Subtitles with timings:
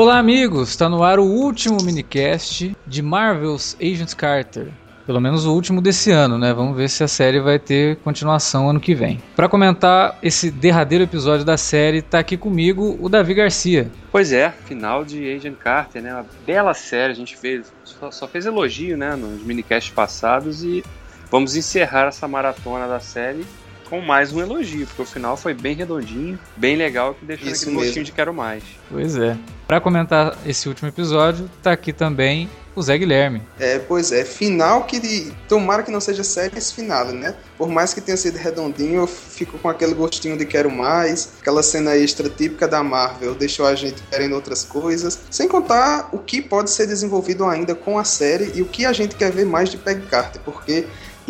[0.00, 0.70] Olá, amigos!
[0.70, 4.68] Está no ar o último minicast de Marvel's Agent Carter.
[5.04, 6.54] Pelo menos o último desse ano, né?
[6.54, 9.22] Vamos ver se a série vai ter continuação ano que vem.
[9.36, 13.90] Para comentar esse derradeiro episódio da série, tá aqui comigo o Davi Garcia.
[14.10, 16.14] Pois é, final de Agent Carter, né?
[16.14, 20.82] Uma bela série, a gente fez, só, só fez elogio, né, nos minicasts passados e
[21.30, 23.44] vamos encerrar essa maratona da série
[23.90, 27.62] com mais um elogio, porque o final foi bem redondinho, bem legal, que deixou Isso
[27.62, 27.84] aquele mesmo.
[27.84, 28.62] gostinho de quero mais.
[28.88, 29.36] Pois é.
[29.66, 33.42] Para comentar esse último episódio, tá aqui também o Zé Guilherme.
[33.58, 35.32] É, pois é, final que.
[35.48, 37.34] Tomara que não seja série esse final, né?
[37.58, 41.32] Por mais que tenha sido redondinho, eu fico com aquele gostinho de quero mais.
[41.40, 45.18] Aquela cena extra típica da Marvel deixou a gente querendo outras coisas.
[45.30, 48.92] Sem contar o que pode ser desenvolvido ainda com a série e o que a
[48.92, 50.86] gente quer ver mais de Peg Carter, porque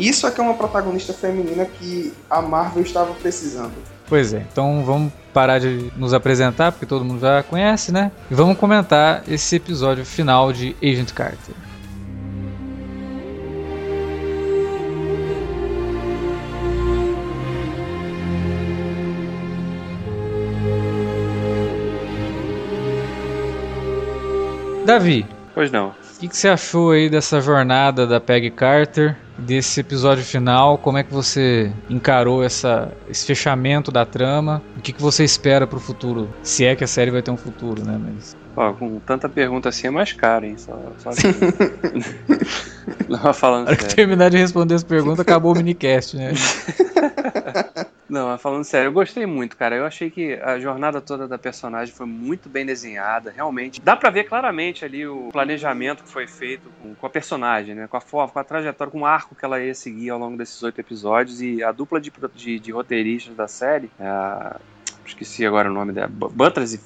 [0.08, 3.72] isso é que é uma protagonista feminina que a Marvel estava precisando.
[4.08, 8.10] Pois é, então vamos parar de nos apresentar, porque todo mundo já conhece, né?
[8.30, 11.54] E vamos comentar esse episódio final de Agent Carter.
[24.84, 25.88] Davi, Pois não.
[25.88, 30.78] o que, que você achou aí dessa jornada da Peggy Carter, desse episódio final?
[30.78, 34.62] Como é que você encarou essa, esse fechamento da trama?
[34.76, 36.28] O que, que você espera pro futuro?
[36.42, 37.98] Se é que a série vai ter um futuro, né?
[37.98, 38.36] Mas...
[38.56, 40.56] Ó, com tanta pergunta assim é mais caro, hein?
[40.58, 41.28] Só, só assim.
[43.08, 43.96] não, falando Na hora que sério.
[43.96, 46.32] terminar de responder as perguntas, acabou o minicast, né?
[48.10, 49.76] Não, mas falando sério, eu gostei muito, cara.
[49.76, 53.80] Eu achei que a jornada toda da personagem foi muito bem desenhada, realmente.
[53.80, 57.86] Dá pra ver claramente ali o planejamento que foi feito com, com a personagem, né?
[57.86, 60.36] Com a forma, com a trajetória, com o arco que ela ia seguir ao longo
[60.36, 61.40] desses oito episódios.
[61.40, 64.60] E a dupla de, de, de roteiristas da série, a-
[65.04, 66.78] esqueci agora o nome dela, Bu- Butras e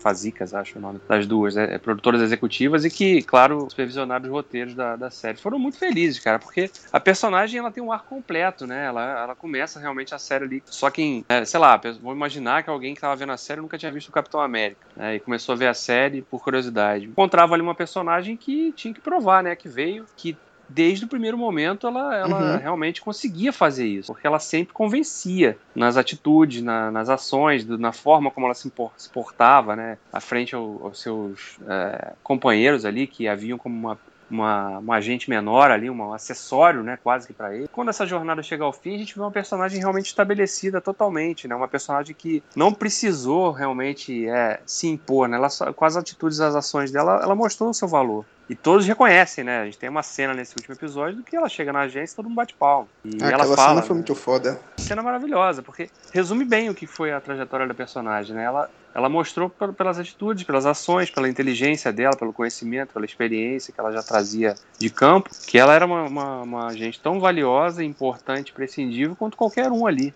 [0.00, 1.78] Fazicas, acho o nome das duas, né?
[1.78, 5.38] produtoras executivas e que, claro, supervisionaram os roteiros da, da série.
[5.40, 8.86] Foram muito felizes, cara, porque a personagem ela tem um arco completo, né?
[8.86, 10.62] Ela, ela começa realmente a série ali.
[10.66, 13.78] Só quem, é, sei lá, vou imaginar que alguém que tava vendo a série nunca
[13.78, 15.16] tinha visto o Capitão América, né?
[15.16, 17.06] E começou a ver a série por curiosidade.
[17.06, 19.56] Encontrava ali uma personagem que tinha que provar, né?
[19.56, 20.40] Que veio, que
[20.74, 22.58] desde o primeiro momento ela, ela Uhum.
[22.58, 27.92] realmente conseguia fazer isso, porque ela sempre convencia nas atitudes, na- nas ações, do- na
[27.92, 28.70] forma como ela se,
[29.12, 33.98] portava, né, à frente ao- aos seus é, companheiros ali que haviam como uma
[34.30, 37.66] uma, um agente menor ali, um acessório, né, quase que para ele.
[37.70, 41.54] Quando essa jornada chega ao fim, a gente vê uma personagem realmente estabelecida totalmente, né,
[41.54, 46.56] uma personagem que não precisou realmente é, se impor, né, ela com as atitudes, as
[46.56, 48.24] ações dela, ela mostrou o seu valor.
[48.48, 49.62] E todos reconhecem, né?
[49.62, 52.16] A gente tem uma cena nesse último episódio do que ela chega na agência e
[52.16, 52.86] todo mundo bate palma.
[53.02, 53.68] E ela Aquela fala.
[53.70, 54.00] cena foi né?
[54.00, 54.60] muito foda.
[54.76, 58.44] cena maravilhosa, porque resume bem o que foi a trajetória da personagem, né?
[58.44, 63.72] Ela, ela mostrou pel- pelas atitudes, pelas ações, pela inteligência dela, pelo conhecimento, pela experiência
[63.72, 67.82] que ela já trazia de campo, que ela era uma, uma, uma agente tão valiosa,
[67.82, 70.12] importante, prescindível quanto qualquer um ali.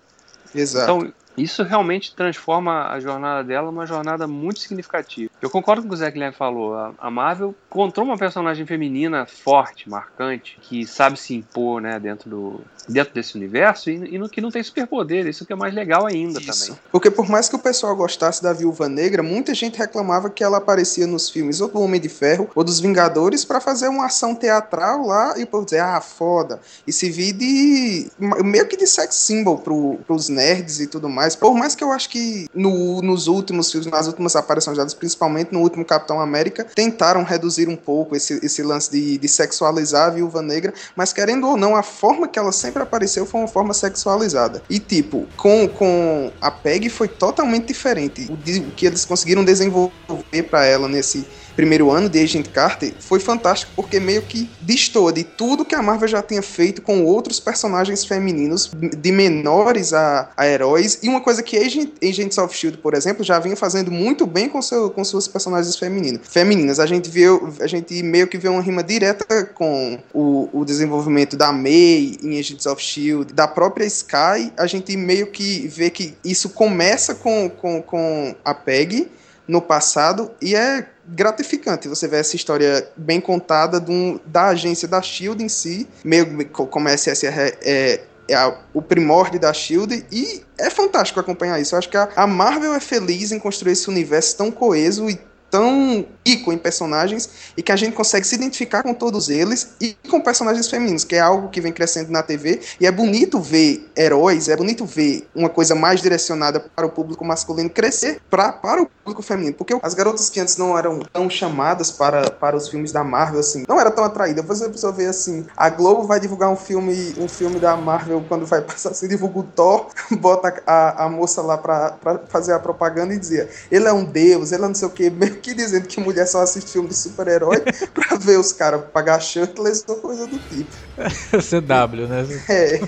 [0.54, 0.84] Exato.
[0.84, 5.27] Então, isso realmente transforma a jornada dela numa jornada muito significativa.
[5.41, 6.75] Eu concordo com o que o Zé Guilherme falou.
[6.99, 12.60] A Marvel encontrou uma personagem feminina forte, marcante, que sabe se impor né, dentro, do,
[12.88, 15.26] dentro desse universo e, e no, que não tem superpoder.
[15.26, 16.66] Isso que é mais legal ainda Isso.
[16.66, 16.81] também.
[16.91, 20.59] Porque por mais que o pessoal gostasse da Viúva Negra, muita gente reclamava que ela
[20.59, 24.34] aparecia nos filmes ou do Homem de Ferro ou dos Vingadores pra fazer uma ação
[24.34, 26.60] teatral lá e por dizer, ah, foda.
[26.87, 28.10] E se vir de.
[28.19, 31.37] meio que de sex symbol pro, pros nerds e tudo mais.
[31.37, 34.94] Por mais que eu acho que no- nos últimos filmes, nas últimas aparições dadas,
[35.28, 40.06] principalmente no último Capitão América, tentaram reduzir um pouco esse, esse lance de, de sexualizar
[40.06, 43.48] a Viúva Negra, mas querendo ou não, a forma que ela sempre apareceu foi uma
[43.48, 44.62] forma sexualizada.
[44.68, 48.28] E tipo, com, com a Peg foi totalmente diferente.
[48.30, 51.26] O, o que eles conseguiram desenvolver pra ela nesse
[51.58, 55.82] primeiro ano de Agent Carter foi fantástico porque meio que destoa de tudo que a
[55.82, 61.00] Marvel já tinha feito com outros personagens femininos, de menores a, a heróis.
[61.02, 64.49] E uma coisa que Agent, Agents of Shield, por exemplo, já vinha fazendo muito bem
[64.49, 66.20] com, seu, com suas personagens femininas.
[66.28, 70.64] Femininas, a gente viu, a gente meio que vê uma rima direta com o, o
[70.64, 74.52] desenvolvimento da May em Agents of Shield, da própria Sky.
[74.56, 79.08] A gente meio que vê que isso começa com, com, com a Peg
[79.49, 85.00] no passado e é gratificante você ver essa história bem contada um- da agência da
[85.02, 90.05] Shield em si, meio co- como a SSR é, é a- o primórdio da Shield
[90.12, 91.75] e é fantástico acompanhar isso.
[91.75, 95.19] Eu acho que a, a Marvel é feliz em construir esse universo tão coeso e
[95.50, 99.96] tão rico em personagens e que a gente consegue se identificar com todos eles e
[100.08, 103.90] com personagens femininos, que é algo que vem crescendo na TV e é bonito ver
[103.96, 108.82] heróis, é bonito ver uma coisa mais direcionada para o público masculino crescer pra, para
[108.82, 112.68] o público feminino, porque as garotas que antes não eram tão chamadas para, para os
[112.68, 114.42] filmes da Marvel, assim, não era tão atraída.
[114.42, 118.44] Você precisa ver assim, a Globo vai divulgar um filme, um filme da Marvel quando
[118.44, 121.96] vai passar assim, divulga o Thor, bota a, a moça lá para
[122.28, 125.10] fazer a propaganda e dizia, ele é um deus, ele é não sei o que,
[125.10, 127.62] meio que dizendo que mulher só assiste filme de super-herói
[127.94, 130.70] pra ver os caras pagar shirtless ou coisa do tipo.
[131.38, 132.26] CW, né?
[132.49, 132.81] É.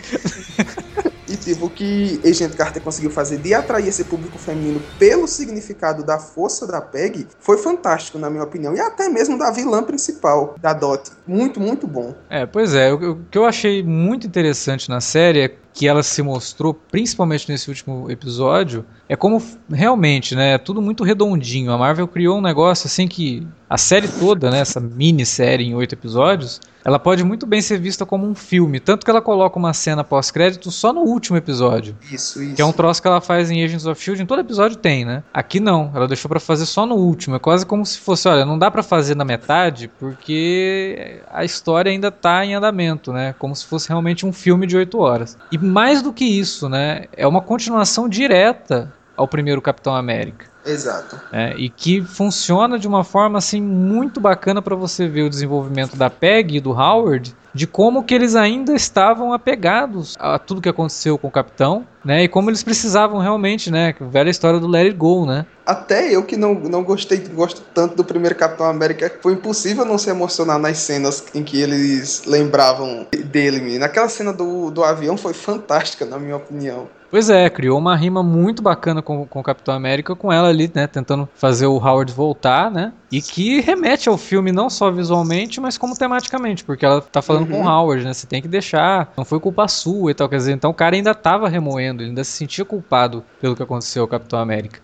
[1.31, 6.03] E tipo, o que Agent Carter conseguiu fazer de atrair esse público feminino pelo significado
[6.03, 8.75] da força da Peg foi fantástico, na minha opinião.
[8.75, 11.13] E até mesmo da vilã principal, da Dot.
[11.25, 12.17] Muito, muito bom.
[12.29, 12.93] É, pois é.
[12.93, 17.49] O, o que eu achei muito interessante na série é que ela se mostrou, principalmente
[17.51, 21.73] nesse último episódio, é como realmente, né, é tudo muito redondinho.
[21.73, 25.95] A Marvel criou um negócio assim que a série toda, né, essa minissérie em oito
[25.95, 29.73] episódios, ela pode muito bem ser vista como um filme, tanto que ela coloca uma
[29.73, 31.97] cena pós-crédito só no último episódio.
[32.11, 32.55] Isso, isso.
[32.55, 35.05] Que é um troço que ela faz em Agents of Shield, em todo episódio tem,
[35.05, 35.23] né?
[35.33, 37.37] Aqui não, ela deixou para fazer só no último.
[37.37, 41.93] É quase como se fosse, olha, não dá para fazer na metade porque a história
[41.93, 43.35] ainda tá em andamento, né?
[43.39, 45.37] Como se fosse realmente um filme de oito horas.
[45.53, 47.05] E mais do que isso, né?
[47.17, 50.50] É uma continuação direta ao primeiro Capitão América.
[50.65, 51.19] Exato.
[51.33, 55.97] É, e que funciona de uma forma assim muito bacana para você ver o desenvolvimento
[55.97, 60.69] da Peg e do Howard, de como que eles ainda estavam apegados a tudo que
[60.69, 62.25] aconteceu com o Capitão, né?
[62.25, 63.95] E como eles precisavam realmente, né?
[64.01, 65.47] Velha história do Let It Go, né?
[65.67, 69.99] Até eu que não, não gostei, gosto tanto do primeiro Capitão América, foi impossível não
[69.99, 73.79] se emocionar nas cenas em que eles lembravam dele.
[73.79, 76.89] Naquela cena do, do avião foi fantástica, na minha opinião.
[77.11, 80.71] Pois é, criou uma rima muito bacana com, com o Capitão América, com ela ali,
[80.73, 85.61] né, tentando fazer o Howard voltar, né, e que remete ao filme não só visualmente,
[85.61, 87.63] mas como tematicamente, porque ela tá falando uhum.
[87.63, 90.37] com o Howard, né, você tem que deixar, não foi culpa sua e tal, quer
[90.37, 94.09] dizer, então o cara ainda tava remoendo, ainda se sentia culpado pelo que aconteceu ao
[94.09, 94.81] Capitão América.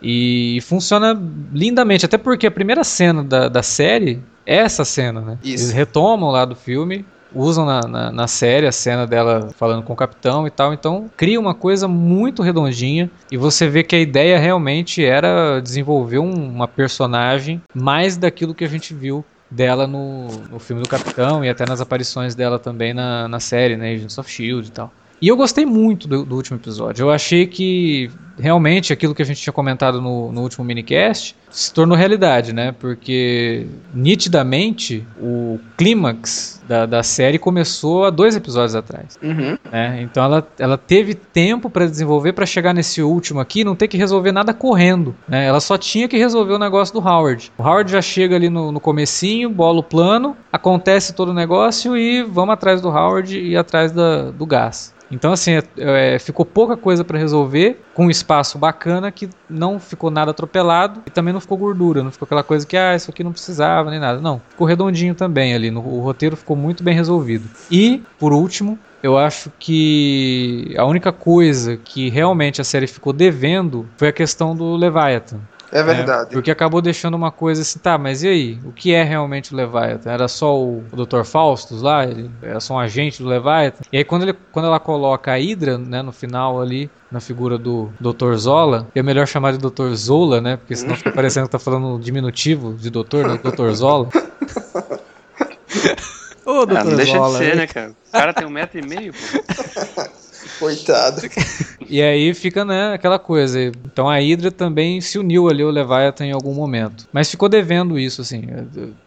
[0.00, 1.18] E funciona
[1.52, 5.38] lindamente, até porque a primeira cena da, da série é essa cena, né?
[5.42, 5.64] Isso.
[5.64, 9.92] Eles retomam lá do filme, usam na, na, na, série a cena dela falando com
[9.92, 10.72] o capitão e tal.
[10.72, 16.18] Então cria uma coisa muito redondinha e você vê que a ideia realmente era desenvolver
[16.18, 21.44] um, uma personagem mais daquilo que a gente viu dela no, no filme do Capitão
[21.44, 24.68] e até nas aparições dela também na, na série, né, Agents of S.H.I.E.L.D.
[24.68, 24.92] e tal.
[25.20, 27.04] E eu gostei muito do, do, último episódio.
[27.04, 31.72] Eu achei que realmente aquilo que a gente tinha comentado no, no último minicast se
[31.72, 32.72] tornou realidade, né?
[32.72, 39.18] Porque nitidamente o clímax da, da série começou há dois episódios atrás.
[39.22, 39.56] Uhum.
[39.70, 40.02] Né?
[40.02, 43.96] Então ela, ela teve tempo para desenvolver para chegar nesse último aqui não ter que
[43.96, 45.14] resolver nada correndo.
[45.26, 45.46] Né?
[45.46, 47.52] Ela só tinha que resolver o negócio do Howard.
[47.56, 51.96] O Howard já chega ali no, no comecinho, bola o plano, acontece todo o negócio
[51.96, 54.94] e vamos atrás do Howard e atrás da, do gás.
[55.10, 59.80] Então, assim, é, é, ficou pouca coisa para resolver, com um espaço bacana que não
[59.80, 63.10] ficou nada atropelado e também não ficou gordura, não ficou aquela coisa que, ah, isso
[63.10, 64.20] aqui não precisava nem nada.
[64.20, 67.48] Não, ficou redondinho também ali, no, o roteiro ficou muito bem resolvido.
[67.70, 73.88] E, por último, eu acho que a única coisa que realmente a série ficou devendo
[73.96, 75.40] foi a questão do Leviathan.
[75.72, 76.30] É verdade.
[76.30, 78.58] É, porque acabou deixando uma coisa assim, tá, mas e aí?
[78.64, 80.10] O que é realmente o Leviathan?
[80.10, 81.24] Era só o, Dr.
[81.24, 82.04] Faustus lá?
[82.04, 83.82] Ele era só um agente do Leviathan?
[83.92, 87.58] E aí quando, ele, quando ela coloca a Hydra, né, no final ali, na figura
[87.58, 88.34] do Dr.
[88.34, 89.92] Zola, é melhor chamar de Dr.
[89.94, 90.56] Zola, né?
[90.56, 93.38] Porque senão fica parecendo que tá falando diminutivo de doutor, né?
[93.42, 93.70] Dr.
[93.72, 94.08] Zola.
[96.44, 96.76] Ô, Dr.
[96.76, 97.90] Ah, não deixa Zola, de ser, né, cara?
[97.90, 99.18] O cara tem um metro e meio, pô.
[100.58, 101.22] Coitado.
[101.88, 103.60] E aí fica, né, aquela coisa.
[103.62, 107.06] Então a Hydra também se uniu ali ao Leviathan em algum momento.
[107.12, 108.42] Mas ficou devendo isso, assim.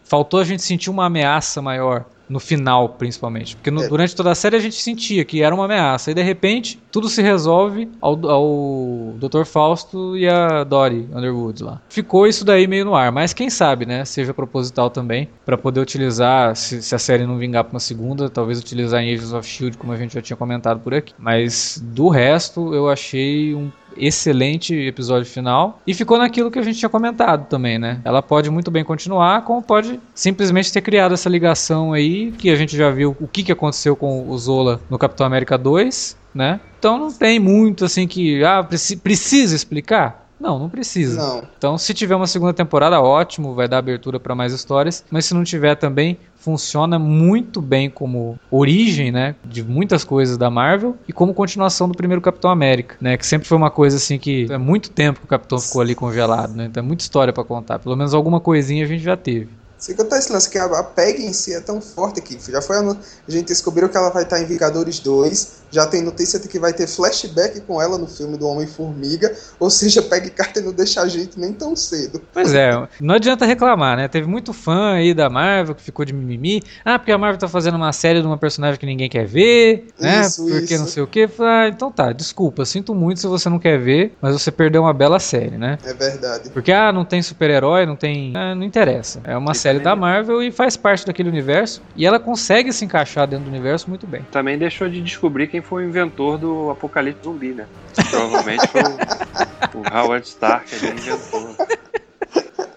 [0.04, 3.56] Faltou a gente sentir uma ameaça maior no final, principalmente.
[3.56, 3.88] Porque no, é.
[3.88, 6.12] durante toda a série a gente sentia que era uma ameaça.
[6.12, 9.44] E de repente, tudo se resolve ao, ao Dr.
[9.44, 11.82] Fausto e a Dory Underwood lá.
[11.88, 13.10] Ficou isso daí meio no ar.
[13.10, 14.04] Mas quem sabe, né?
[14.04, 15.28] Seja proposital também.
[15.44, 19.12] para poder utilizar, se, se, a série não vingar pra uma segunda, talvez utilizar em
[19.12, 21.12] Agents of Shield, como a gente já tinha comentado por aqui.
[21.18, 25.80] Mas do resto, eu achei um excelente episódio final.
[25.86, 28.00] E ficou naquilo que a gente tinha comentado também, né?
[28.04, 32.56] Ela pode muito bem continuar, como pode simplesmente ter criado essa ligação aí, que a
[32.56, 36.60] gente já viu o que, que aconteceu com o Zola no Capitão América 2, né?
[36.78, 38.42] Então não tem muito assim que.
[38.44, 40.29] Ah, preci precisa explicar?
[40.40, 41.20] Não, não precisa.
[41.20, 41.42] Não.
[41.58, 45.04] Então, se tiver uma segunda temporada, ótimo, vai dar abertura para mais histórias.
[45.10, 50.48] Mas se não tiver também, funciona muito bem como origem, né, de muitas coisas da
[50.50, 54.18] Marvel e como continuação do primeiro Capitão América, né, que sempre foi uma coisa assim
[54.18, 57.30] que é muito tempo que o Capitão ficou ali congelado, né, então é muita história
[57.30, 59.50] para contar, pelo menos alguma coisinha a gente já teve.
[59.80, 62.38] Se contar esse lance que a, a PEG em si é tão forte aqui.
[62.50, 65.59] Já foi a, a gente descobriu que ela vai estar em Vingadores 2.
[65.70, 69.34] Já tem notícia de que vai ter flashback com ela no filme do Homem-Formiga.
[69.58, 72.20] Ou seja, Peg Carter não deixa a gente nem tão cedo.
[72.32, 74.08] Pois é, não adianta reclamar, né?
[74.08, 76.62] Teve muito fã aí da Marvel que ficou de mimimi.
[76.84, 79.86] Ah, porque a Marvel tá fazendo uma série de uma personagem que ninguém quer ver,
[79.98, 80.22] né?
[80.22, 80.78] Isso, porque isso.
[80.78, 81.28] não sei o quê.
[81.40, 84.92] Ah, então tá, desculpa, sinto muito se você não quer ver, mas você perdeu uma
[84.92, 85.78] bela série, né?
[85.84, 86.50] É verdade.
[86.50, 88.32] Porque, ah, não tem super-herói, não tem.
[88.36, 89.20] Ah, não interessa.
[89.24, 91.82] É uma E série também- da Marvel e faz parte daquele universo.
[91.96, 94.22] E ela consegue se encaixar dentro do universo muito bem.
[94.30, 97.66] Também deixou de descobrir quem foi o inventor do apocalipse zumbi, né?
[98.10, 101.56] Provavelmente foi o, o Howard Stark, ele inventou.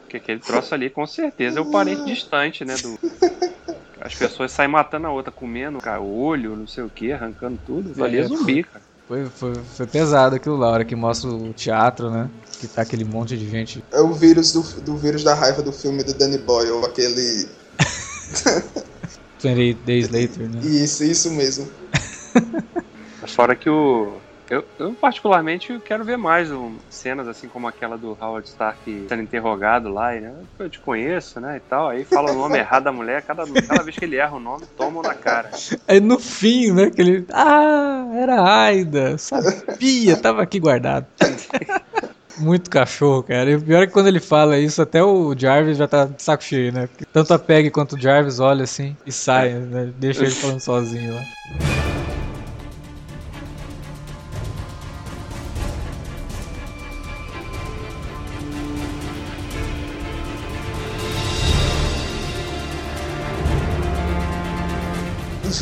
[0.02, 2.76] Porque aquele troço ali, com certeza, é o parente distante, né?
[2.78, 3.00] Do...
[4.02, 7.60] As pessoas saem matando a outra, comendo cara, o olho, não sei o que, arrancando
[7.66, 8.04] tudo.
[8.04, 8.24] Ali é É.
[8.28, 8.84] zumbi, cara.
[9.08, 12.30] Foi, foi, foi pesado aquilo lá, a hora que mostra o teatro, né?
[12.60, 13.84] Que tá aquele monte de gente.
[13.92, 16.86] É o vírus do, do vírus da raiva do filme do Danny Boyle.
[16.86, 17.48] Aquele.
[19.44, 20.62] 28 Days Later, né?
[20.64, 21.68] Isso, isso mesmo.
[23.36, 24.18] Fora que o.
[24.50, 29.24] Eu, eu particularmente quero ver mais um, cenas assim como aquela do Howard Stark sendo
[29.24, 30.34] interrogado lá, e, né?
[30.60, 31.58] Eu te conheço, né?
[31.58, 31.90] E tal.
[31.90, 34.66] Aí fala o nome errado da mulher, cada, cada vez que ele erra o nome,
[34.78, 35.50] tomam na cara.
[35.88, 36.92] Aí no fim, né?
[36.92, 37.26] Que ele.
[37.32, 39.18] Ah, era a Aida.
[39.18, 41.08] Sabia, tava aqui guardado.
[42.38, 43.50] Muito cachorro, cara.
[43.50, 46.22] E o pior é que quando ele fala isso, até o Jarvis já tá de
[46.22, 46.88] saco cheio, né?
[46.88, 49.92] Porque tanto a Peg quanto o Jarvis olha assim e sai, né?
[49.98, 51.83] Deixa ele falando sozinho lá.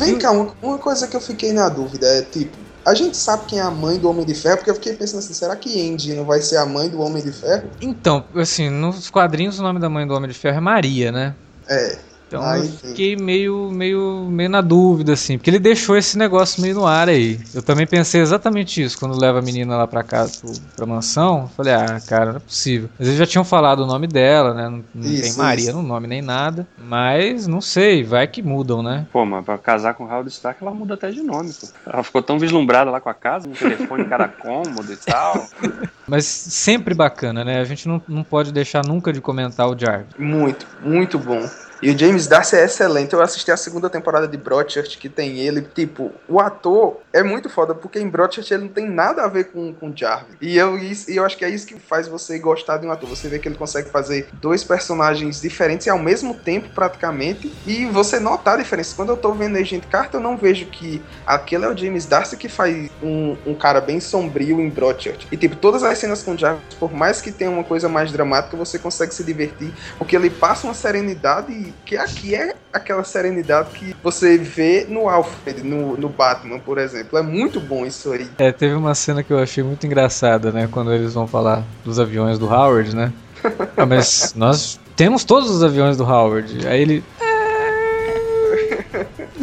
[0.06, 2.56] Vem cá, uma, uma coisa que eu fiquei na dúvida é tipo.
[2.84, 5.20] A gente sabe quem é a mãe do Homem de Ferro, porque eu fiquei pensando
[5.20, 7.70] assim, será que Andy não vai ser a mãe do Homem de Ferro?
[7.80, 11.34] Então, assim, nos quadrinhos o nome da mãe do Homem de Ferro é Maria, né?
[11.68, 11.96] É.
[12.32, 16.62] Então Ah, eu fiquei meio, meio, meio na dúvida, assim, porque ele deixou esse negócio
[16.62, 17.38] meio no ar aí.
[17.54, 21.50] Eu também pensei exatamente isso quando leva a menina lá pra casa, pro, pra mansão.
[21.54, 22.88] Falei, ah, cara, não é possível.
[22.98, 24.64] Mas eles já tinham falado o nome dela, né?
[24.64, 25.76] Não, não tem Isso, Maria isso.
[25.76, 26.66] no nome nem nada.
[26.78, 29.06] Mas não sei, vai que mudam, né?
[29.12, 31.68] Pô, mas pra casar com o Howard Stark, ela muda até de nome, pô.
[31.84, 35.46] Ela ficou tão vislumbrada lá com a casa, um telefone em cada cômodo e tal.
[36.06, 37.60] Mas sempre bacana, né?
[37.60, 40.08] A gente não, não pode deixar nunca de comentar o Jarvis.
[40.18, 41.48] Muito, muito bom.
[41.82, 43.12] E o James Darcy é excelente.
[43.12, 45.62] Eu assisti a segunda temporada de Broadchurch, que tem ele.
[45.62, 49.44] Tipo, o ator é muito foda, porque em Broadchurch ele não tem nada a ver
[49.50, 50.36] com, com Jarvis.
[50.40, 52.92] E eu, isso- e eu acho que é isso que faz você gostar de um
[52.92, 53.08] ator.
[53.08, 57.52] Você vê que ele consegue fazer dois personagens diferentes ao mesmo tempo, praticamente.
[57.66, 58.94] E você notar a diferença.
[58.94, 62.36] Quando eu tô vendo Agent Carter, eu não vejo que aquele é o James Darcy
[62.36, 65.26] que faz um, um cara bem sombrio em Broadchurch.
[65.32, 68.56] E, tipo, todas as cenas com Jarvis, por mais que tenha uma coisa mais dramática,
[68.56, 73.94] você consegue se divertir porque ele passa uma serenidade que aqui é aquela serenidade que
[74.02, 77.18] você vê no Alfred, no, no Batman, por exemplo.
[77.18, 78.28] É muito bom isso aí.
[78.38, 80.68] É, teve uma cena que eu achei muito engraçada, né?
[80.70, 83.12] Quando eles vão falar dos aviões do Howard, né?
[83.76, 86.66] Ah, mas nós temos todos os aviões do Howard.
[86.66, 87.04] Aí ele.
[87.20, 87.31] "Ah",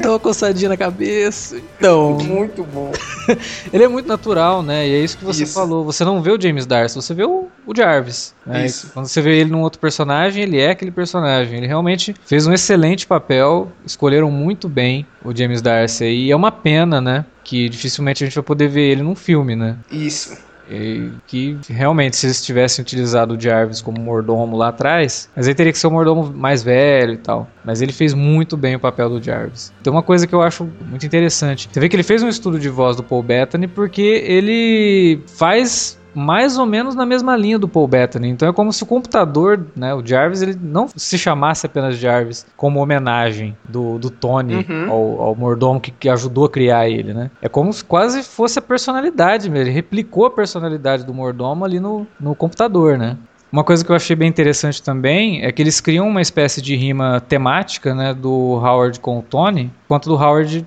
[0.10, 1.58] Dá uma coçadinha na cabeça.
[1.78, 2.18] Então.
[2.18, 2.92] Muito bom.
[3.72, 4.88] Ele é muito natural, né?
[4.88, 5.54] E é isso que você Isso.
[5.54, 5.86] falou.
[5.86, 8.34] Você não vê o James Darcy, você vê o, o Jarvis.
[8.44, 8.66] né?
[8.66, 8.90] Isso.
[8.92, 11.60] Quando você vê ele num outro personagem, ele é aquele personagem.
[11.60, 13.72] Ele realmente fez um excelente papel.
[13.86, 16.06] Escolheram muito bem o James Darcy.
[16.06, 17.24] E é uma pena, né?
[17.44, 19.78] Que dificilmente a gente vai poder ver ele num filme, né?
[19.92, 20.36] Isso.
[20.70, 25.56] E que realmente, se eles tivessem utilizado o Jarvis como mordomo lá atrás, mas aí
[25.56, 27.50] teria que ser um mordomo mais velho e tal.
[27.66, 29.74] Mas ele fez muito bem o papel do Jarvis.
[29.82, 31.70] Tem uma coisa que eu acho muito interessante.
[31.72, 36.00] Você vê que ele fez um estudo de voz do Paul Bettany porque ele faz
[36.14, 38.30] mais ou menos na mesma linha do Paul Bettany.
[38.30, 42.46] Então é como se o computador, né, o Jarvis, ele não se chamasse apenas Jarvis
[42.58, 44.90] como homenagem do, do Tony Uhum.
[44.90, 47.32] ao, ao mordomo que, que ajudou a criar ele, né?
[47.42, 49.66] É como se quase fosse a personalidade mesmo.
[49.66, 53.18] Ele replicou a personalidade do mordomo ali no, no computador, né?
[53.52, 56.76] Uma coisa que eu achei bem interessante também é que eles criam uma espécie de
[56.76, 60.66] rima temática, né, do Howard com o Tony, enquanto do Howard,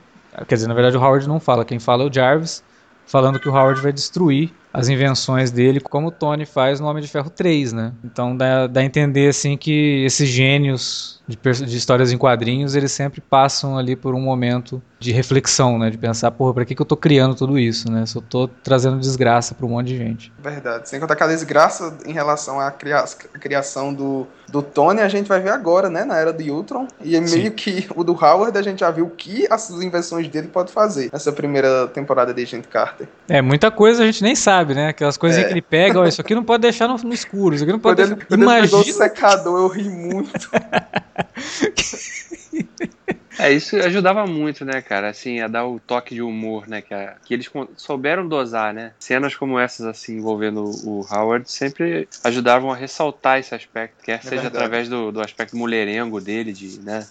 [0.48, 2.62] quer dizer, na verdade o Howard não fala, quem fala é o Jarvis,
[3.06, 7.02] falando que o Howard vai destruir as invenções dele, como o Tony faz no Homem
[7.02, 7.92] de Ferro 3, né?
[8.02, 12.92] Então dá, dá a entender assim que esses gênios de, de, histórias em quadrinhos, eles
[12.92, 15.90] sempre passam ali por um momento de reflexão, né?
[15.90, 18.06] De pensar, porra, pra que, que eu tô criando tudo isso, né?
[18.06, 20.32] Se eu tô trazendo desgraça pra um monte de gente.
[20.38, 20.88] Verdade.
[20.88, 25.28] Sem contar aquela desgraça em relação à cria a criação do, do Tony, a gente
[25.28, 26.04] vai ver agora, né?
[26.04, 26.86] Na era do Ultron.
[27.00, 27.50] E é meio Sim.
[27.50, 31.10] que o do Howard, a gente já viu o que as invenções dele pode fazer
[31.12, 33.08] nessa primeira temporada de Agent Carter.
[33.28, 34.88] É, muita coisa a gente nem sabe, né?
[34.88, 35.44] Aquelas coisas é.
[35.44, 37.80] que ele pega, ó, isso aqui não pode deixar no, no escuro, isso aqui não
[37.80, 38.26] pode quando deixar...
[38.30, 38.58] Ele, Imagina...
[38.58, 40.50] ele pegou o secador, eu ri muito.
[43.38, 46.92] É, isso ajudava muito, né, cara, assim, a dar o toque de humor, né, que,
[46.92, 48.92] a, que eles souberam dosar, né.
[48.98, 54.18] Cenas como essas, assim, envolvendo o Howard, sempre ajudavam a ressaltar esse aspecto, quer é
[54.18, 54.56] seja verdade.
[54.56, 57.06] através do, do aspecto mulherengo dele, de, né,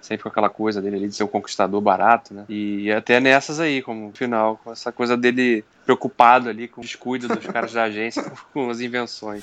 [0.00, 2.44] sempre com aquela coisa dele ali de ser um conquistador barato, né?
[2.48, 7.28] E até nessas aí, como final, com essa coisa dele preocupado ali com o descuido
[7.28, 9.42] dos caras da agência com as invenções.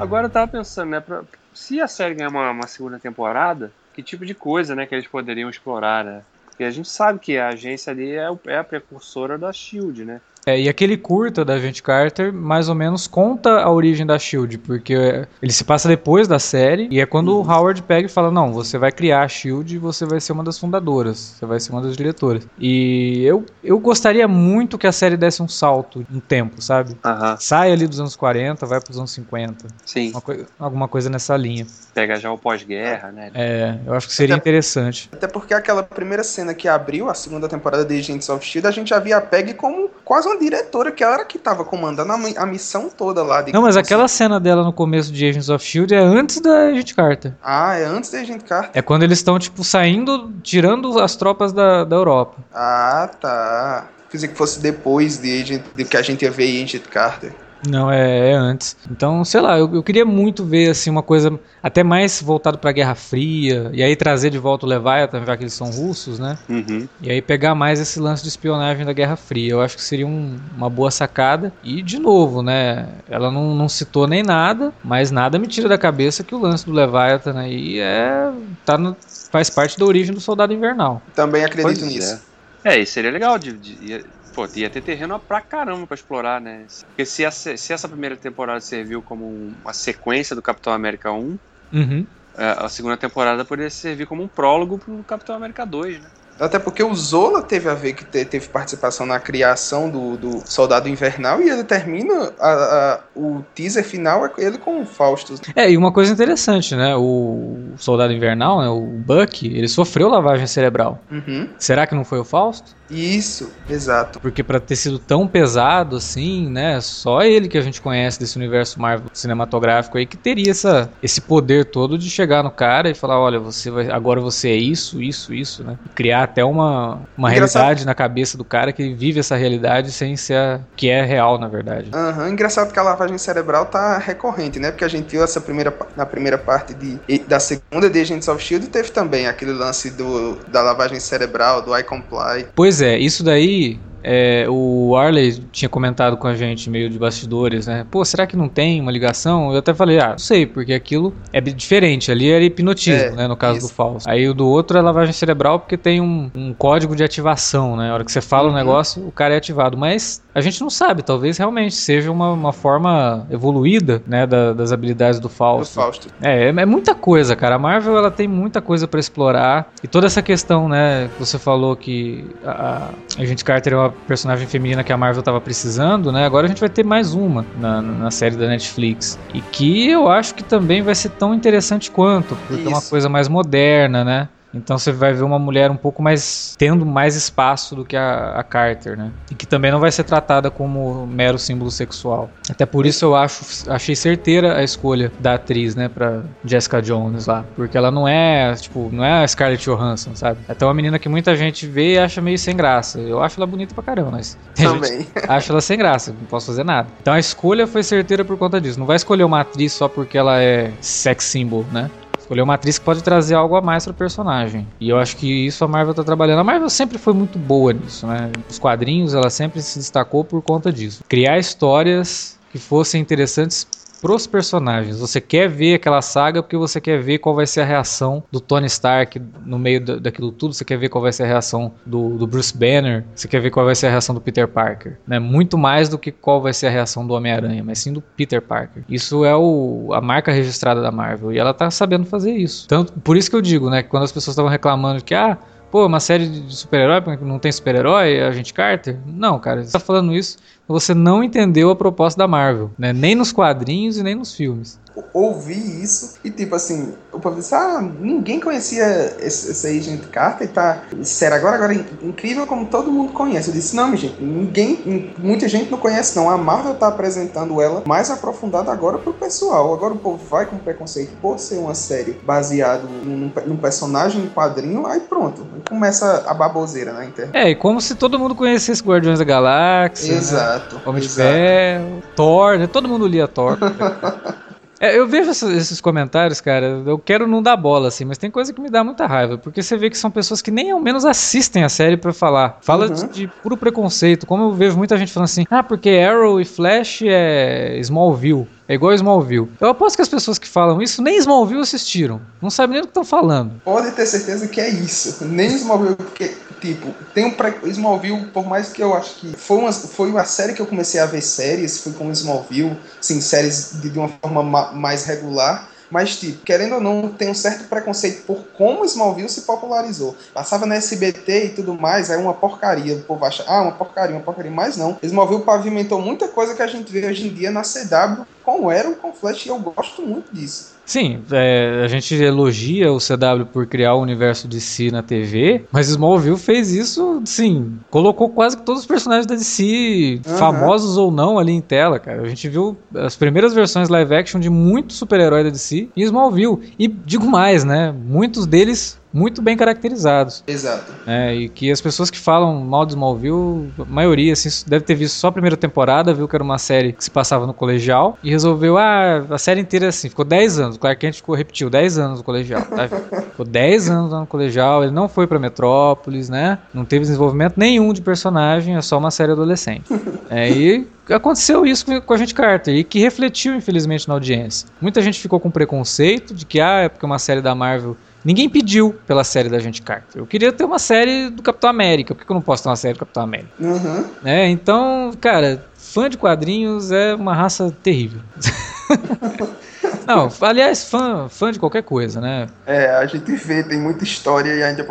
[0.00, 4.02] Agora eu tava pensando, né, pra, se a série ganhar uma, uma, segunda temporada, que
[4.02, 6.22] tipo de coisa, né, que eles poderiam explorar, né?
[6.46, 10.20] Porque a gente sabe que a agência ali é, é a precursora da SHIELD, né?
[10.46, 14.58] É, e aquele curta da Agent Carter mais ou menos conta a origem da Shield,
[14.58, 17.46] porque ele se passa depois da série e é quando uhum.
[17.46, 20.32] o Howard pega e fala: Não, você vai criar a Shield e você vai ser
[20.32, 22.46] uma das fundadoras, você vai ser uma das diretoras.
[22.58, 26.92] E eu, eu gostaria muito que a série desse um salto no tempo, sabe?
[27.04, 27.36] Uhum.
[27.38, 29.66] Sai ali dos anos 40, vai para os anos 50.
[29.84, 30.12] Sim.
[30.12, 31.66] Co alguma coisa nessa linha.
[31.92, 33.30] Pega já o pós-guerra, né?
[33.34, 35.08] É, eu acho que seria até, interessante.
[35.12, 38.70] Até porque aquela primeira cena que abriu a segunda temporada de Agents of Shield, a
[38.70, 42.12] gente já via a Peg como quase uma diretora, que ela era que tava comandando
[42.12, 43.44] a, a missão toda lá.
[43.52, 45.94] Não, mas aquela cena dela no começo de Agents of S.H.I.E.L.D.
[45.94, 47.34] é antes da Agent Carter.
[47.42, 48.70] Ah, é antes da Agent Carter?
[48.74, 52.38] É quando eles estão, tipo, saindo, tirando as tropas da, da Europa.
[52.54, 53.88] Ah, tá.
[54.10, 57.32] Quer dizer que fosse depois de, Agent, de que a gente ia ver Agent Carter.
[57.68, 58.76] Não, é, é, antes.
[58.90, 62.70] Então, sei lá, eu, eu, queria muito ver assim uma coisa até mais voltada para
[62.70, 66.18] a Guerra Fria e aí trazer de volta o Leviathan, já que eles são russos,
[66.18, 66.38] né?
[66.48, 66.88] Uhum.
[67.02, 69.52] E aí pegar mais esse lance de espionagem da Guerra Fria.
[69.52, 71.52] Eu acho que seria um, uma boa sacada.
[71.62, 72.88] E de novo, né?
[73.08, 76.64] Ela não, não citou nem nada, mas nada me tira da cabeça que o lance
[76.64, 78.30] do Leviathan aí é
[78.64, 78.96] tá no,
[79.30, 81.02] faz parte da origem do Soldado Invernal.
[81.14, 82.20] Também acredito pois nisso.
[82.64, 82.76] É.
[82.76, 86.66] é, e seria legal de, de Pô, ia ter terreno pra caramba pra explorar, né?
[86.86, 89.26] Porque se essa, se essa primeira temporada serviu como
[89.62, 91.38] uma sequência do Capitão América 1,
[91.72, 92.06] uhum.
[92.36, 96.10] É, a segunda temporada poderia servir como um prólogo pro Capitão América 2, né?
[96.40, 100.88] Até porque o Zola teve a ver que teve participação na criação do, do Soldado
[100.88, 105.34] Invernal e ele termina a, a, o teaser final é ele com o Fausto.
[105.54, 106.96] É, e uma coisa interessante, né?
[106.96, 110.98] O Soldado Invernal, né, o Buck, ele sofreu lavagem cerebral.
[111.10, 111.48] Uhum.
[111.58, 112.80] Será que não foi o Fausto?
[112.90, 114.18] Isso, exato.
[114.18, 116.80] Porque para ter sido tão pesado assim, né?
[116.80, 121.20] Só ele que a gente conhece desse universo Marvel cinematográfico aí que teria essa, esse
[121.20, 125.00] poder todo de chegar no cara e falar, olha, você vai, agora você é isso,
[125.00, 125.78] isso, isso, né?
[125.86, 130.16] E criar até uma, uma realidade na cabeça do cara que vive essa realidade sem
[130.16, 131.90] ser a, que é real, na verdade.
[131.92, 132.28] Uhum.
[132.28, 134.70] Engraçado que a lavagem cerebral tá recorrente, né?
[134.70, 138.42] Porque a gente viu essa primeira na primeira parte de, da segunda de Agents of
[138.42, 142.46] Shield teve também aquele lance do, da lavagem cerebral, do I Comply.
[142.54, 147.66] Pois é, isso daí é, o Arley tinha comentado com a gente, meio de bastidores,
[147.66, 147.86] né?
[147.90, 149.52] Pô, será que não tem uma ligação?
[149.52, 152.10] Eu até falei, ah, não sei, porque aquilo é diferente.
[152.10, 153.28] Ali era hipnotismo, é, né?
[153.28, 153.68] No caso isso.
[153.68, 154.08] do falso.
[154.08, 157.90] Aí o do outro é lavagem cerebral, porque tem um, um código de ativação, né?
[157.90, 158.54] A hora que você fala o uhum.
[158.54, 159.76] um negócio, o cara é ativado.
[159.76, 164.26] Mas a gente não sabe, talvez realmente seja uma, uma forma evoluída, né?
[164.26, 165.72] Da, das habilidades do Fausto.
[165.72, 166.08] Do Fausto.
[166.22, 167.56] É, é, é muita coisa, cara.
[167.56, 169.72] A Marvel, ela tem muita coisa para explorar.
[169.82, 171.08] E toda essa questão, né?
[171.14, 175.20] Que você falou que a, a gente Carter é uma personagem feminina que a Marvel
[175.20, 176.24] estava precisando, né?
[176.24, 179.18] Agora a gente vai ter mais uma na, na série da Netflix.
[179.34, 182.66] E que eu acho que também vai ser tão interessante quanto, porque Isso.
[182.66, 184.28] é uma coisa mais moderna, né?
[184.52, 188.34] Então você vai ver uma mulher um pouco mais tendo mais espaço do que a,
[188.36, 189.12] a, Carter, né?
[189.30, 192.30] E que também não vai ser tratada como mero símbolo sexual.
[192.48, 197.26] Até por isso eu acho achei certeira a escolha da atriz, né, para Jessica Jones
[197.26, 200.40] lá, porque ela não é, tipo, não é a Scarlett Johansson, sabe?
[200.48, 202.98] É até uma menina que muita gente vê e acha meio sem graça.
[202.98, 206.64] Eu acho ela bonita pra caramba, mas também acho ela sem graça, não posso fazer
[206.64, 206.88] nada.
[207.00, 208.78] Então a escolha foi certeira por conta disso.
[208.78, 211.90] Não vai escolher uma atriz só porque ela é sex symbol, né?
[212.30, 214.64] Escolher uma atriz que pode trazer algo a mais pro personagem.
[214.78, 216.38] E eu acho que isso a Marvel tá trabalhando.
[216.38, 218.30] A Marvel sempre foi muito boa nisso, né?
[218.48, 221.02] Os quadrinhos, ela sempre se destacou por conta disso.
[221.08, 223.66] Criar histórias que fossem interessantes
[224.00, 224.98] pros personagens.
[224.98, 228.40] Você quer ver aquela saga porque você quer ver qual vai ser a reação do
[228.40, 230.54] Tony Stark no meio daquilo tudo.
[230.54, 233.04] Você quer ver qual vai ser a reação do, do, Bruce Banner.
[233.14, 234.98] Você quer ver qual vai ser a reação do Peter Parker.
[235.06, 235.18] Né?
[235.18, 238.40] Muito mais do que qual vai ser a reação do Homem-Aranha, mas sim do Peter
[238.40, 238.82] Parker.
[238.88, 242.66] Isso é o, a marca registrada da Marvel e ela tá sabendo fazer isso.
[242.68, 245.38] Tanto, por isso que eu digo, né, que quando as pessoas estavam reclamando que ah,
[245.70, 248.98] pô, uma série de super-herói, não tem super-herói, a gente Carter?
[249.06, 250.38] Não, cara, você tá falando isso
[250.70, 252.92] você não entendeu a proposta da Marvel, né?
[252.92, 254.78] Nem nos quadrinhos e nem nos filmes.
[255.12, 260.46] Ouvi isso e tipo assim, o povo disse, ah, ninguém conhecia esse, esse Agent Carter
[260.46, 260.82] e tá.
[261.02, 263.48] Sério, agora, agora incrível como todo mundo conhece.
[263.48, 266.28] Eu disse, não, gente, ninguém, muita gente não conhece, não.
[266.28, 269.72] A Marvel tá apresentando ela mais aprofundada agora pro pessoal.
[269.72, 274.30] Agora o povo vai com preconceito por ser uma série baseada num, num personagem, num
[274.30, 275.46] quadrinho, aí pronto.
[275.68, 277.36] Começa a baboseira na internet.
[277.36, 280.12] É, e como se todo mundo conhecesse Guardiões da Galáxia.
[280.12, 280.18] Né?
[280.18, 280.58] Exato.
[280.58, 280.59] Né?
[280.60, 280.80] Exato.
[280.88, 282.66] Homem de Ferro, Thor, né?
[282.66, 283.58] todo mundo lia Thor.
[284.82, 288.50] É, eu vejo esses comentários, cara, eu quero não dar bola, assim, mas tem coisa
[288.50, 291.04] que me dá muita raiva, porque você vê que são pessoas que nem ao menos
[291.04, 292.58] assistem a série para falar.
[292.62, 292.94] Fala uhum.
[292.94, 296.46] de, de, puro preconceito, como eu vejo muita gente falando assim, ah, porque Arrow e
[296.46, 298.48] Flash é Smallville.
[298.66, 299.50] É igual Smallville.
[299.60, 302.18] Eu aposto que as pessoas que falam isso nem Smallville assistiram.
[302.40, 303.60] Não sabem nem o que estão falando.
[303.62, 305.26] Pode ter certeza que é isso.
[305.26, 307.54] Nem Smallville, porque, tipo, tem um pré...
[307.64, 311.00] Smallville, por mais que eu acho que foi uma, foi uma série que eu comecei
[311.00, 315.68] a ver séries, foi com Smallville, sim, séries de, de uma forma ma mais regular.
[315.90, 320.16] Mas, tipo, querendo ou não, tem um certo preconceito por como Smallville se popularizou.
[320.32, 322.94] Passava na SBT e tudo mais, é uma porcaria.
[322.94, 324.52] O povo acha, ah, uma porcaria, uma porcaria.
[324.52, 324.96] Mas não.
[325.02, 328.24] Smallville pavimentou muita coisa que a gente vê hoje em dia na CW
[328.58, 330.74] com Arrow, com Flash, e eu gosto muito disso.
[330.84, 335.64] Sim, é, a gente elogia o CW por criar o universo de si na TV,
[335.70, 340.36] mas Smallville fez isso, sim, colocou quase que todos os personagens da DC, uhum.
[340.36, 342.22] famosos ou não, ali em tela, cara.
[342.22, 346.74] A gente viu as primeiras versões live action de muitos super-heróis da DC em Smallville.
[346.76, 347.92] E digo mais, né?
[347.92, 350.42] Muitos deles muito bem caracterizados.
[350.46, 350.92] Exato.
[351.06, 354.94] É, e que as pessoas que falam mal de Smallville, a maioria, assim, deve ter
[354.94, 358.18] visto só a primeira temporada, viu que era uma série que se passava no colegial
[358.22, 360.76] e resolveu, ah, a série inteira é assim, ficou 10 anos.
[360.76, 362.62] O Clark Kent ficou, repetiu, 10 anos no colegial.
[362.62, 362.88] Tá?
[362.88, 366.58] ficou 10 anos no colegial, ele não foi pra Metrópolis, né?
[366.74, 369.84] Não teve desenvolvimento nenhum de personagem, é só uma série adolescente.
[370.32, 374.68] É, e aconteceu isso com a gente Carter e que refletiu, infelizmente, na audiência.
[374.80, 378.48] Muita gente ficou com preconceito de que, ah, é porque uma série da Marvel Ninguém
[378.48, 380.20] pediu pela série da gente Carter.
[380.20, 382.14] Eu queria ter uma série do Capitão América.
[382.14, 383.50] Por que eu não posso ter uma série do Capitão América?
[383.58, 384.04] Uhum.
[384.24, 388.20] É, então, cara, fã de quadrinhos é uma raça terrível.
[390.10, 392.48] Não, aliás, fã, fã de qualquer coisa, né?
[392.66, 394.86] É, a gente vê, tem muita história e a gente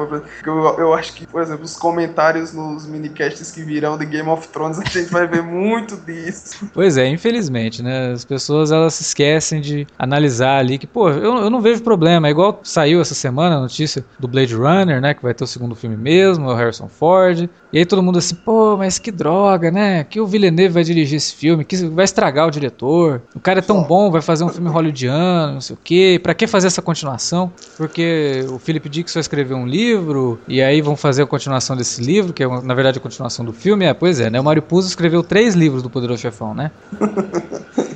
[0.45, 4.47] eu, eu acho que, por exemplo, os comentários nos minicasts que virão de Game of
[4.47, 6.69] Thrones, a gente vai ver muito disso.
[6.73, 8.11] Pois é, infelizmente, né?
[8.11, 12.27] As pessoas elas se esquecem de analisar ali que, pô, eu, eu não vejo problema.
[12.27, 15.13] É igual saiu essa semana a notícia do Blade Runner, né?
[15.13, 17.49] Que vai ter o segundo filme mesmo, o Harrison Ford.
[17.71, 20.03] E aí todo mundo assim, pô, mas que droga, né?
[20.03, 23.21] Que o Villeneuve vai dirigir esse filme, que vai estragar o diretor.
[23.35, 26.19] O cara é tão bom, vai fazer um filme hollywoodiano, não sei o quê.
[26.21, 27.51] Pra que fazer essa continuação?
[27.77, 32.01] Porque o Philip Dick só escreveu um livro, e aí vão fazer a continuação desse
[32.01, 33.85] livro, que é na verdade a continuação do filme.
[33.85, 34.39] É, pois é, né?
[34.39, 36.71] O Mario Puzo escreveu três livros do Poderoso Chefão, né?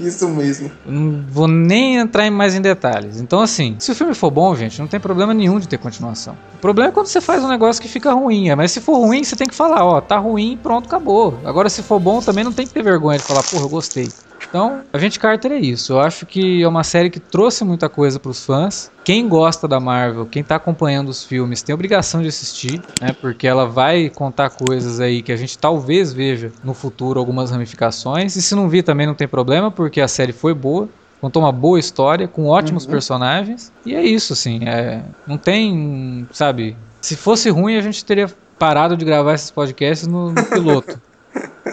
[0.00, 0.70] Isso mesmo.
[0.86, 3.20] Não vou nem entrar mais em detalhes.
[3.20, 6.36] Então, assim, se o filme for bom, gente, não tem problema nenhum de ter continuação.
[6.54, 8.48] O problema é quando você faz um negócio que fica ruim.
[8.48, 11.38] É, mas se for ruim, você tem que falar, ó, tá ruim, pronto, acabou.
[11.44, 14.08] Agora, se for bom, também não tem que ter vergonha de falar, porra, eu gostei.
[14.50, 15.92] Então, a gente Carter é isso.
[15.92, 18.90] Eu acho que é uma série que trouxe muita coisa para os fãs.
[19.04, 23.14] Quem gosta da Marvel, quem está acompanhando os filmes, tem obrigação de assistir, né?
[23.20, 28.34] Porque ela vai contar coisas aí que a gente talvez veja no futuro algumas ramificações.
[28.34, 30.88] E se não vir também não tem problema, porque a série foi boa
[31.20, 32.90] contou uma boa história com ótimos uhum.
[32.92, 38.26] personagens e é isso assim é, não tem sabe se fosse ruim a gente teria
[38.58, 40.98] parado de gravar esses podcasts no, no piloto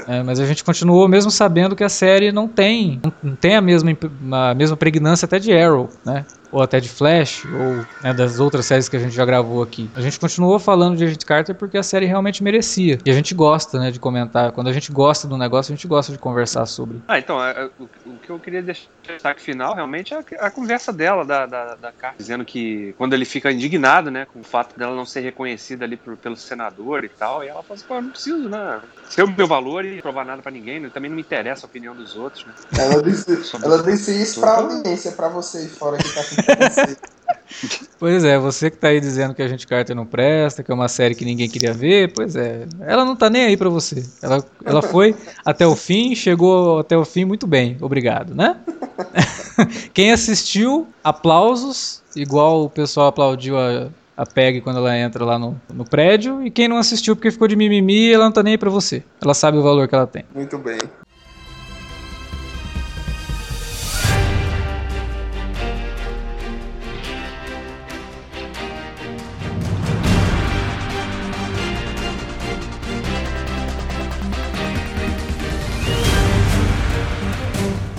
[0.07, 3.61] é, mas a gente continuou mesmo sabendo que a série não tem, não tem a
[3.61, 3.97] mesma,
[4.31, 6.25] a mesma pregnância até de Arrow, né?
[6.51, 9.89] Ou até de Flash, ou né, das outras séries que a gente já gravou aqui.
[9.95, 12.97] A gente continuou falando de Agent Carter porque a série realmente merecia.
[13.05, 14.51] E a gente gosta, né, de comentar.
[14.51, 17.01] Quando a gente gosta do negócio, a gente gosta de conversar sobre.
[17.07, 20.91] Ah, então, é, é, o, que eu queria deixar destaque final, realmente, é a, conversa
[20.91, 24.77] dela, da, da, da Carter, dizendo que quando ele fica indignado, né, com o fato
[24.77, 27.95] dela não ser reconhecida ali por, pelo senador e tal, e ela fala assim, pô,
[27.95, 28.81] eu não preciso, né,
[29.15, 31.69] ter o meu valor e provar nada pra ninguém, né, também não me interessa a
[31.69, 32.53] opinião dos outros, né.
[32.77, 36.36] Ela disse, ela disse isso pra audiência, pra você fora que tá com
[37.99, 40.73] Pois é, você que tá aí dizendo que a gente Carter não presta, que é
[40.73, 44.03] uma série que ninguém queria ver, pois é, ela não tá nem aí para você.
[44.21, 48.57] Ela, ela foi até o fim, chegou até o fim muito bem, obrigado, né?
[49.93, 55.59] Quem assistiu, aplausos, igual o pessoal aplaudiu a, a Peg quando ela entra lá no,
[55.73, 58.57] no prédio, e quem não assistiu porque ficou de mimimi, ela não tá nem aí
[58.57, 59.03] pra você.
[59.21, 60.23] Ela sabe o valor que ela tem.
[60.35, 60.77] Muito bem.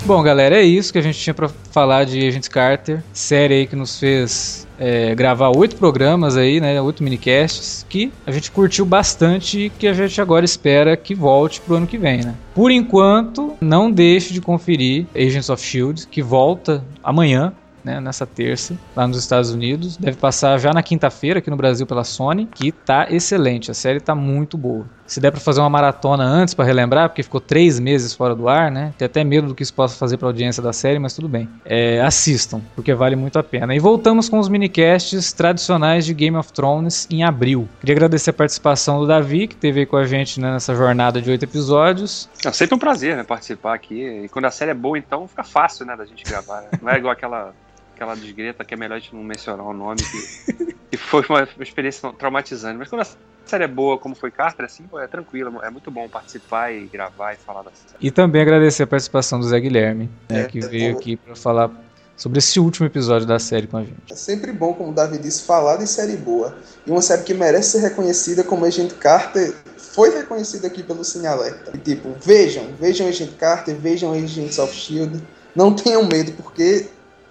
[0.09, 3.67] Bom, galera, é isso que a gente tinha para falar de Agents Carter, série aí
[3.67, 8.87] que nos fez é, gravar oito programas aí, né, oito minicasts, que a gente curtiu
[8.87, 12.33] bastante e que a gente agora espera que volte pro ano que vem, né.
[12.55, 18.77] Por enquanto, não deixe de conferir Agents of S.H.I.E.L.D., que volta amanhã, né, nessa terça,
[18.95, 19.97] lá nos Estados Unidos.
[19.97, 23.71] Deve passar já na quinta-feira aqui no Brasil pela Sony, que tá excelente.
[23.71, 24.85] A série tá muito boa.
[25.09, 28.47] Se der para fazer uma maratona antes para relembrar, porque ficou três meses fora do
[28.47, 28.93] ar, né?
[28.95, 31.49] Tem até medo do que isso possa fazer para audiência da série, mas tudo bem.
[31.65, 33.73] É, assistam, porque vale muito a pena.
[33.73, 37.67] E voltamos com os minicasts tradicionais de Game of Thrones em abril.
[37.79, 41.19] Queria agradecer a participação do Davi, que esteve aí com a gente né, nessa jornada
[41.19, 42.29] de oito episódios.
[42.45, 44.03] É sempre um prazer né, participar aqui.
[44.25, 46.61] E quando a série é boa, então fica fácil né, da gente gravar.
[46.61, 46.67] Né?
[46.83, 47.51] Não é igual aquela
[47.99, 51.45] aquela desgreta que é melhor a gente não mencionar o nome, que, que foi uma
[51.59, 52.77] experiência traumatizante.
[52.77, 53.07] Mas quando a
[53.45, 57.33] série é boa, como foi Carter, assim, é tranquilo, é muito bom participar e gravar
[57.33, 57.97] e falar da série.
[57.99, 61.35] E também agradecer a participação do Zé Guilherme, né, é, que veio é, aqui para
[61.35, 61.69] falar
[62.15, 64.11] sobre esse último episódio da série com a gente.
[64.11, 66.55] É sempre bom, como o Davi disse, falar de série boa.
[66.87, 71.27] E uma série que merece ser reconhecida como Agent Carter foi reconhecida aqui pelo Cine
[71.27, 71.71] Alerta.
[71.73, 75.19] E, tipo, vejam, vejam Agent Carter, vejam Agents of S.H.I.E.L.D.,
[75.55, 76.87] não tenham medo, porque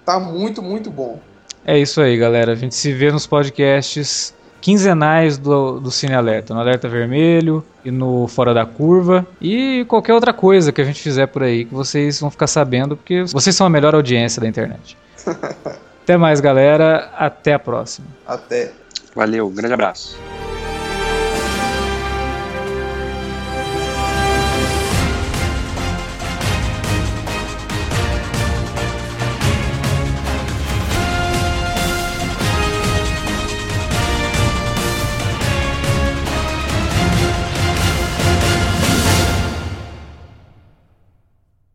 [0.08, 1.20] tá muito, muito bom.
[1.66, 2.52] É isso aí, galera.
[2.52, 7.90] A gente se vê nos podcasts quinzenais do, do Cine Alerta, no Alerta Vermelho e
[7.90, 11.74] no Fora da Curva e qualquer outra coisa que a gente fizer por aí que
[11.74, 14.96] vocês vão ficar sabendo, porque vocês são a melhor audiência da internet.
[16.02, 17.10] Até mais, galera.
[17.14, 18.06] Até a próxima.
[18.26, 18.72] Até.
[19.14, 20.18] Valeu, um grande abraço.